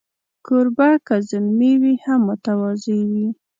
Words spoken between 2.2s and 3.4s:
متواضع وي.